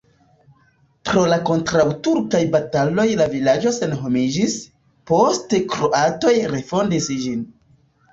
Pro 1.07 1.25
la 1.31 1.35
kontraŭturkaj 1.49 2.39
bataloj 2.55 3.05
la 3.19 3.27
vilaĝo 3.33 3.73
senhomiĝis, 3.75 4.55
poste 5.13 5.61
kroatoj 5.75 6.33
refondis 6.55 7.11
ĝin. 7.27 7.45